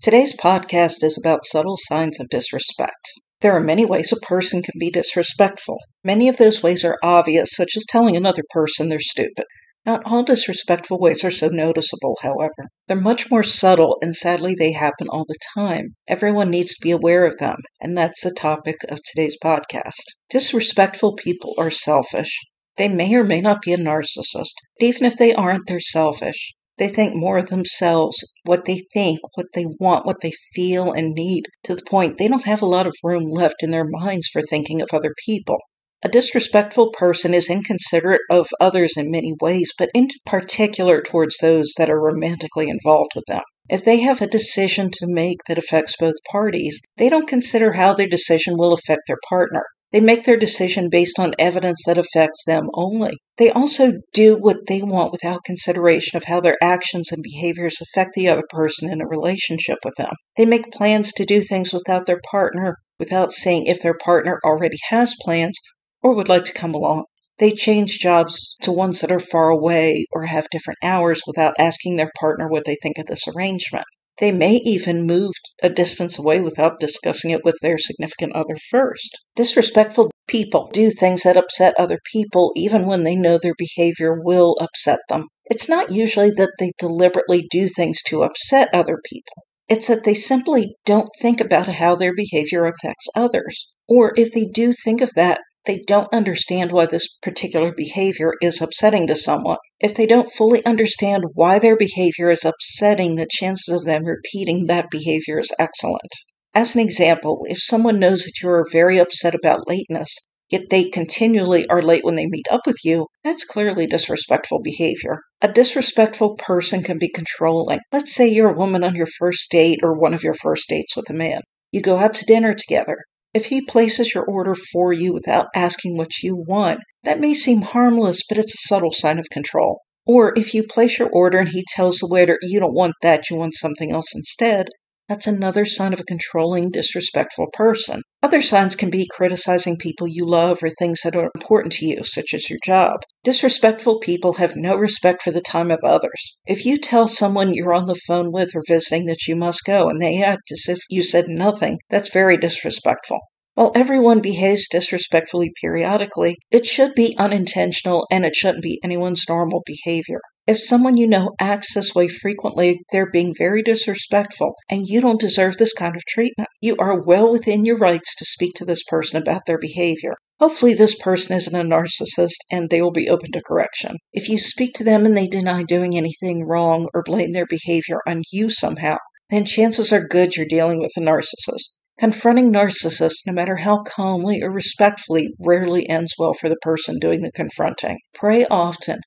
Today's 0.00 0.32
podcast 0.36 1.02
is 1.02 1.18
about 1.18 1.44
subtle 1.44 1.76
signs 1.76 2.20
of 2.20 2.28
disrespect. 2.28 3.10
There 3.40 3.52
are 3.52 3.60
many 3.60 3.84
ways 3.84 4.12
a 4.12 4.24
person 4.24 4.62
can 4.62 4.74
be 4.78 4.92
disrespectful. 4.92 5.76
Many 6.04 6.28
of 6.28 6.36
those 6.36 6.62
ways 6.62 6.84
are 6.84 6.96
obvious, 7.02 7.50
such 7.52 7.72
as 7.76 7.84
telling 7.84 8.16
another 8.16 8.44
person 8.50 8.88
they're 8.88 9.00
stupid. 9.00 9.44
Not 9.84 10.02
all 10.04 10.22
disrespectful 10.22 11.00
ways 11.00 11.24
are 11.24 11.32
so 11.32 11.48
noticeable, 11.48 12.16
however. 12.22 12.68
They're 12.86 13.00
much 13.00 13.28
more 13.28 13.42
subtle, 13.42 13.98
and 14.00 14.14
sadly, 14.14 14.54
they 14.54 14.70
happen 14.70 15.08
all 15.08 15.24
the 15.26 15.34
time. 15.52 15.96
Everyone 16.06 16.48
needs 16.48 16.76
to 16.76 16.80
be 16.80 16.92
aware 16.92 17.24
of 17.24 17.38
them, 17.38 17.56
and 17.80 17.98
that's 17.98 18.22
the 18.22 18.30
topic 18.30 18.76
of 18.88 19.00
today's 19.02 19.36
podcast. 19.42 20.04
Disrespectful 20.30 21.16
people 21.16 21.54
are 21.58 21.72
selfish. 21.72 22.38
They 22.76 22.86
may 22.86 23.12
or 23.16 23.24
may 23.24 23.40
not 23.40 23.62
be 23.62 23.72
a 23.72 23.76
narcissist, 23.76 24.54
but 24.78 24.86
even 24.86 25.06
if 25.06 25.16
they 25.16 25.34
aren't, 25.34 25.66
they're 25.66 25.80
selfish. 25.80 26.52
They 26.78 26.88
think 26.88 27.14
more 27.14 27.38
of 27.38 27.48
themselves, 27.48 28.24
what 28.44 28.64
they 28.64 28.84
think, 28.94 29.18
what 29.34 29.46
they 29.52 29.66
want, 29.80 30.06
what 30.06 30.20
they 30.22 30.32
feel 30.54 30.92
and 30.92 31.12
need, 31.12 31.44
to 31.64 31.74
the 31.74 31.82
point 31.82 32.18
they 32.18 32.28
don't 32.28 32.44
have 32.44 32.62
a 32.62 32.66
lot 32.66 32.86
of 32.86 32.94
room 33.02 33.24
left 33.24 33.62
in 33.62 33.70
their 33.70 33.86
minds 33.88 34.28
for 34.28 34.42
thinking 34.42 34.80
of 34.80 34.88
other 34.92 35.12
people. 35.26 35.58
A 36.02 36.08
disrespectful 36.08 36.92
person 36.92 37.34
is 37.34 37.50
inconsiderate 37.50 38.20
of 38.30 38.46
others 38.60 38.96
in 38.96 39.10
many 39.10 39.34
ways, 39.40 39.72
but 39.76 39.90
in 39.92 40.06
particular 40.24 41.02
towards 41.02 41.38
those 41.38 41.74
that 41.76 41.90
are 41.90 42.00
romantically 42.00 42.68
involved 42.68 43.10
with 43.16 43.24
them. 43.26 43.42
If 43.68 43.84
they 43.84 43.98
have 44.00 44.22
a 44.22 44.28
decision 44.28 44.90
to 44.92 45.06
make 45.08 45.38
that 45.48 45.58
affects 45.58 45.96
both 45.98 46.14
parties, 46.30 46.80
they 46.96 47.08
don't 47.08 47.26
consider 47.26 47.72
how 47.72 47.94
their 47.94 48.06
decision 48.06 48.56
will 48.56 48.72
affect 48.72 49.02
their 49.08 49.18
partner. 49.28 49.64
They 49.90 50.00
make 50.00 50.24
their 50.24 50.36
decision 50.36 50.90
based 50.90 51.18
on 51.18 51.34
evidence 51.38 51.82
that 51.86 51.96
affects 51.96 52.44
them 52.44 52.68
only. 52.74 53.12
They 53.38 53.50
also 53.50 53.92
do 54.12 54.36
what 54.36 54.66
they 54.66 54.82
want 54.82 55.12
without 55.12 55.44
consideration 55.46 56.18
of 56.18 56.24
how 56.24 56.40
their 56.40 56.58
actions 56.62 57.10
and 57.10 57.22
behaviors 57.22 57.80
affect 57.80 58.14
the 58.14 58.28
other 58.28 58.44
person 58.50 58.90
in 58.90 59.00
a 59.00 59.06
relationship 59.06 59.78
with 59.84 59.94
them. 59.96 60.12
They 60.36 60.44
make 60.44 60.72
plans 60.72 61.12
to 61.12 61.24
do 61.24 61.40
things 61.40 61.72
without 61.72 62.04
their 62.04 62.20
partner, 62.30 62.76
without 62.98 63.32
seeing 63.32 63.64
if 63.64 63.80
their 63.80 63.96
partner 63.96 64.38
already 64.44 64.76
has 64.90 65.14
plans 65.22 65.56
or 66.02 66.14
would 66.14 66.28
like 66.28 66.44
to 66.44 66.52
come 66.52 66.74
along. 66.74 67.06
They 67.38 67.52
change 67.52 67.98
jobs 67.98 68.56
to 68.62 68.72
ones 68.72 69.00
that 69.00 69.12
are 69.12 69.20
far 69.20 69.48
away 69.48 70.04
or 70.12 70.24
have 70.24 70.50
different 70.50 70.78
hours 70.82 71.22
without 71.26 71.54
asking 71.58 71.96
their 71.96 72.10
partner 72.18 72.48
what 72.48 72.64
they 72.66 72.76
think 72.82 72.98
of 72.98 73.06
this 73.06 73.26
arrangement. 73.28 73.84
They 74.20 74.32
may 74.32 74.54
even 74.64 75.06
move 75.06 75.32
a 75.62 75.70
distance 75.70 76.18
away 76.18 76.40
without 76.40 76.80
discussing 76.80 77.30
it 77.30 77.44
with 77.44 77.56
their 77.62 77.78
significant 77.78 78.32
other 78.34 78.56
first. 78.70 79.16
Disrespectful 79.36 80.10
people 80.26 80.68
do 80.72 80.90
things 80.90 81.22
that 81.22 81.36
upset 81.36 81.74
other 81.78 82.00
people 82.12 82.52
even 82.56 82.84
when 82.84 83.04
they 83.04 83.14
know 83.14 83.38
their 83.38 83.54
behavior 83.56 84.20
will 84.20 84.56
upset 84.60 85.00
them. 85.08 85.26
It's 85.46 85.68
not 85.68 85.92
usually 85.92 86.30
that 86.32 86.52
they 86.58 86.72
deliberately 86.78 87.46
do 87.50 87.68
things 87.68 88.02
to 88.04 88.22
upset 88.24 88.68
other 88.72 88.98
people. 89.04 89.44
It's 89.68 89.86
that 89.86 90.04
they 90.04 90.14
simply 90.14 90.74
don't 90.84 91.10
think 91.20 91.40
about 91.40 91.66
how 91.66 91.94
their 91.94 92.14
behavior 92.14 92.64
affects 92.64 93.06
others. 93.14 93.68
Or 93.86 94.12
if 94.16 94.32
they 94.32 94.46
do 94.46 94.72
think 94.72 95.00
of 95.00 95.14
that, 95.14 95.40
they 95.66 95.82
don't 95.86 96.12
understand 96.12 96.72
why 96.72 96.86
this 96.86 97.08
particular 97.22 97.72
behavior 97.72 98.32
is 98.40 98.62
upsetting 98.62 99.06
to 99.06 99.16
someone. 99.16 99.58
If 99.80 99.94
they 99.94 100.06
don't 100.06 100.32
fully 100.32 100.64
understand 100.64 101.24
why 101.34 101.58
their 101.58 101.76
behavior 101.76 102.30
is 102.30 102.44
upsetting, 102.44 103.14
the 103.14 103.28
chances 103.30 103.74
of 103.74 103.84
them 103.84 104.04
repeating 104.04 104.66
that 104.66 104.90
behavior 104.90 105.38
is 105.38 105.52
excellent. 105.58 106.12
As 106.54 106.74
an 106.74 106.80
example, 106.80 107.40
if 107.44 107.58
someone 107.60 108.00
knows 108.00 108.24
that 108.24 108.40
you 108.42 108.48
are 108.48 108.66
very 108.72 108.98
upset 108.98 109.34
about 109.34 109.68
lateness, 109.68 110.14
yet 110.50 110.70
they 110.70 110.88
continually 110.88 111.66
are 111.68 111.82
late 111.82 112.04
when 112.04 112.14
they 112.14 112.26
meet 112.26 112.46
up 112.50 112.62
with 112.66 112.78
you, 112.82 113.06
that's 113.22 113.44
clearly 113.44 113.86
disrespectful 113.86 114.60
behavior. 114.60 115.20
A 115.42 115.52
disrespectful 115.52 116.36
person 116.36 116.82
can 116.82 116.98
be 116.98 117.10
controlling. 117.10 117.80
Let's 117.92 118.14
say 118.14 118.26
you're 118.26 118.50
a 118.50 118.58
woman 118.58 118.82
on 118.82 118.94
your 118.94 119.06
first 119.18 119.50
date 119.50 119.80
or 119.82 119.92
one 119.92 120.14
of 120.14 120.22
your 120.22 120.34
first 120.34 120.68
dates 120.68 120.96
with 120.96 121.10
a 121.10 121.14
man. 121.14 121.42
You 121.70 121.82
go 121.82 121.98
out 121.98 122.14
to 122.14 122.24
dinner 122.24 122.54
together. 122.54 122.96
If 123.38 123.46
he 123.46 123.60
places 123.60 124.14
your 124.14 124.24
order 124.24 124.56
for 124.56 124.92
you 124.92 125.12
without 125.12 125.46
asking 125.54 125.96
what 125.96 126.24
you 126.24 126.34
want, 126.34 126.80
that 127.04 127.20
may 127.20 127.34
seem 127.34 127.62
harmless, 127.62 128.24
but 128.28 128.36
it's 128.36 128.52
a 128.52 128.66
subtle 128.66 128.90
sign 128.90 129.20
of 129.20 129.30
control. 129.30 129.82
Or 130.04 130.32
if 130.36 130.54
you 130.54 130.64
place 130.64 130.98
your 130.98 131.08
order 131.12 131.38
and 131.38 131.50
he 131.50 131.64
tells 131.76 131.98
the 131.98 132.08
waiter 132.10 132.36
you 132.42 132.58
don't 132.58 132.74
want 132.74 132.94
that, 133.00 133.30
you 133.30 133.36
want 133.36 133.54
something 133.54 133.92
else 133.92 134.12
instead, 134.12 134.66
that's 135.08 135.26
another 135.26 135.64
sign 135.64 135.92
of 135.94 136.00
a 136.00 136.04
controlling, 136.04 136.70
disrespectful 136.70 137.46
person. 137.54 138.02
Other 138.22 138.42
signs 138.42 138.76
can 138.76 138.90
be 138.90 139.08
criticizing 139.10 139.76
people 139.78 140.06
you 140.06 140.26
love 140.26 140.62
or 140.62 140.68
things 140.70 141.00
that 141.02 141.16
are 141.16 141.30
important 141.34 141.72
to 141.74 141.86
you, 141.86 142.04
such 142.04 142.34
as 142.34 142.50
your 142.50 142.58
job. 142.64 143.00
Disrespectful 143.24 144.00
people 144.00 144.34
have 144.34 144.54
no 144.54 144.76
respect 144.76 145.22
for 145.22 145.30
the 145.30 145.40
time 145.40 145.70
of 145.70 145.80
others. 145.82 146.36
If 146.46 146.66
you 146.66 146.76
tell 146.76 147.08
someone 147.08 147.54
you're 147.54 147.72
on 147.72 147.86
the 147.86 148.00
phone 148.06 148.32
with 148.32 148.54
or 148.54 148.62
visiting 148.66 149.06
that 149.06 149.26
you 149.26 149.34
must 149.34 149.64
go 149.64 149.88
and 149.88 150.00
they 150.00 150.22
act 150.22 150.52
as 150.52 150.64
if 150.68 150.78
you 150.90 151.02
said 151.02 151.28
nothing, 151.28 151.78
that's 151.88 152.12
very 152.12 152.36
disrespectful. 152.36 153.20
While 153.54 153.72
everyone 153.74 154.20
behaves 154.20 154.68
disrespectfully 154.68 155.50
periodically, 155.60 156.36
it 156.50 156.66
should 156.66 156.94
be 156.94 157.16
unintentional 157.18 158.06
and 158.10 158.24
it 158.24 158.36
shouldn't 158.36 158.62
be 158.62 158.78
anyone's 158.84 159.24
normal 159.28 159.62
behavior. 159.64 160.20
If 160.48 160.58
someone 160.58 160.96
you 160.96 161.06
know 161.06 161.32
acts 161.38 161.74
this 161.74 161.94
way 161.94 162.08
frequently, 162.08 162.80
they're 162.90 163.10
being 163.10 163.34
very 163.36 163.60
disrespectful, 163.60 164.54
and 164.70 164.86
you 164.88 165.02
don't 165.02 165.20
deserve 165.20 165.58
this 165.58 165.74
kind 165.74 165.94
of 165.94 166.06
treatment. 166.06 166.48
You 166.62 166.74
are 166.78 167.02
well 167.02 167.30
within 167.30 167.66
your 167.66 167.76
rights 167.76 168.14
to 168.16 168.24
speak 168.24 168.54
to 168.54 168.64
this 168.64 168.82
person 168.84 169.20
about 169.20 169.44
their 169.44 169.58
behavior. 169.58 170.14
Hopefully, 170.40 170.72
this 170.72 170.94
person 170.94 171.36
isn't 171.36 171.54
a 171.54 171.62
narcissist 171.62 172.38
and 172.50 172.70
they 172.70 172.80
will 172.80 172.92
be 172.92 173.10
open 173.10 173.30
to 173.32 173.42
correction. 173.42 173.98
If 174.14 174.30
you 174.30 174.38
speak 174.38 174.72
to 174.76 174.84
them 174.84 175.04
and 175.04 175.14
they 175.14 175.26
deny 175.26 175.64
doing 175.64 175.94
anything 175.94 176.46
wrong 176.46 176.88
or 176.94 177.02
blame 177.02 177.32
their 177.32 177.44
behavior 177.46 177.98
on 178.06 178.22
you 178.32 178.48
somehow, 178.48 178.96
then 179.28 179.44
chances 179.44 179.92
are 179.92 180.08
good 180.08 180.34
you're 180.34 180.46
dealing 180.46 180.78
with 180.78 180.92
a 180.96 181.00
narcissist. 181.00 181.74
Confronting 181.98 182.50
narcissists, 182.50 183.26
no 183.26 183.34
matter 183.34 183.56
how 183.56 183.82
calmly 183.82 184.40
or 184.42 184.50
respectfully, 184.50 185.28
rarely 185.38 185.86
ends 185.90 186.14
well 186.18 186.32
for 186.32 186.48
the 186.48 186.56
person 186.62 186.98
doing 186.98 187.20
the 187.20 187.32
confronting. 187.32 187.98
Pray 188.14 188.46
often 188.46 189.00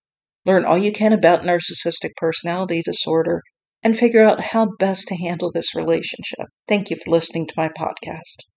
Learn 0.46 0.66
all 0.66 0.78
you 0.78 0.91
can 0.91 1.13
about 1.13 1.44
narcissistic 1.44 2.12
personality 2.18 2.81
disorder 2.81 3.41
and 3.84 3.97
figure 3.97 4.24
out 4.24 4.41
how 4.41 4.69
best 4.78 5.07
to 5.07 5.16
handle 5.16 5.52
this 5.52 5.75
relationship. 5.75 6.47
Thank 6.68 6.90
you 6.90 6.97
for 6.97 7.12
listening 7.12 7.47
to 7.47 7.53
my 7.57 7.69
podcast. 7.69 8.50